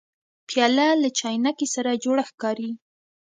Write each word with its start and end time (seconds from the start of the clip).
پیاله 0.47 0.87
له 1.01 1.09
چاینکي 1.19 1.67
سره 1.75 2.01
جوړه 2.03 2.23
ښکاري. 2.29 2.69